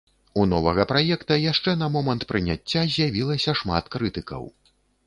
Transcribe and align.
У 0.43 0.45
новага 0.53 0.85
праекта 0.91 1.37
яшчэ 1.51 1.75
на 1.83 1.91
момант 1.99 2.27
прыняцця 2.33 2.81
з'явілася 2.95 3.51
шмат 3.63 3.85
крытыкаў. 3.99 4.43